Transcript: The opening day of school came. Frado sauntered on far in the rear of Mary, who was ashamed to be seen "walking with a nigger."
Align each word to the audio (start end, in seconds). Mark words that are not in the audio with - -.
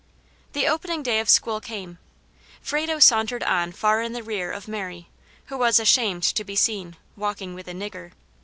The 0.53 0.67
opening 0.67 1.03
day 1.03 1.19
of 1.19 1.29
school 1.29 1.61
came. 1.61 1.99
Frado 2.59 2.97
sauntered 2.97 3.43
on 3.43 3.71
far 3.71 4.01
in 4.01 4.13
the 4.13 4.23
rear 4.23 4.51
of 4.51 4.67
Mary, 4.67 5.09
who 5.45 5.59
was 5.59 5.79
ashamed 5.79 6.23
to 6.23 6.43
be 6.43 6.55
seen 6.55 6.95
"walking 7.15 7.53
with 7.53 7.67
a 7.67 7.73
nigger." 7.73 8.11